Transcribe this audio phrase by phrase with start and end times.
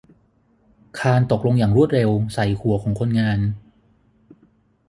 [0.99, 3.39] คานตกลงอย่างรวดเร็วใส่หัวของคนงาน